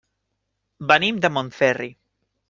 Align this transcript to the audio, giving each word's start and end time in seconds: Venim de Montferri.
Venim 0.91 1.19
de 1.25 1.31
Montferri. 1.35 1.91